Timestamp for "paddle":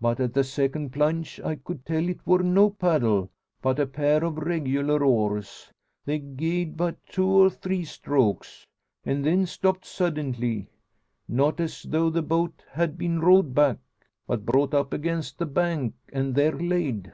2.70-3.30